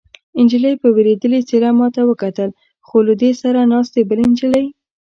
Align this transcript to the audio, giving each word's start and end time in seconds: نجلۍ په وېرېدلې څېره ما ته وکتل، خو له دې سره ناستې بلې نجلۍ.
نجلۍ 0.39 0.73
په 0.81 0.87
وېرېدلې 0.95 1.39
څېره 1.47 1.71
ما 1.79 1.87
ته 1.95 2.01
وکتل، 2.09 2.49
خو 2.87 2.97
له 3.07 3.13
دې 3.21 3.31
سره 3.41 3.59
ناستې 3.73 3.99
بلې 4.09 4.25
نجلۍ. 4.31 4.65